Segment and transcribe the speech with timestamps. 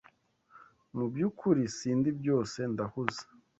[0.95, 3.23] Mubyukuri sindi byose ndahuze.